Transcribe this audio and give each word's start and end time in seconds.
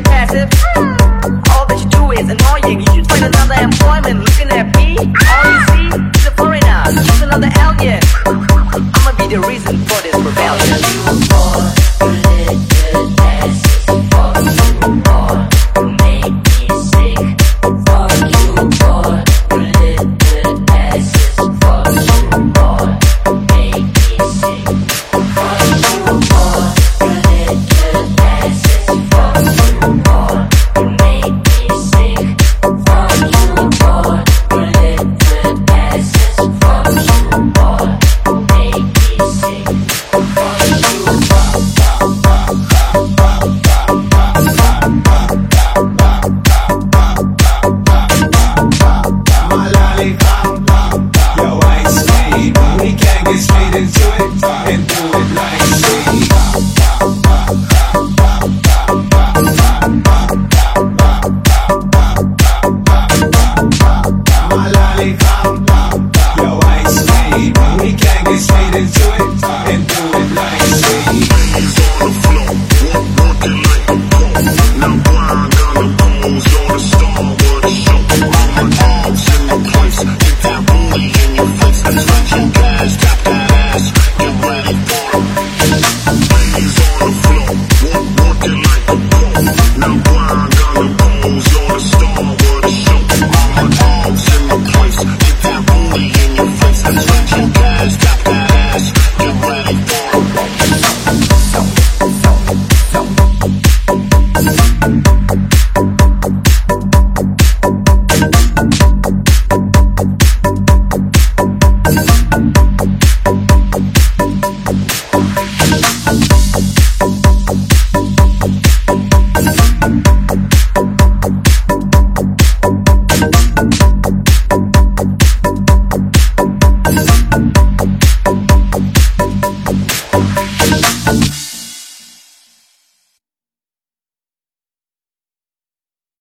passive. 0.00 0.91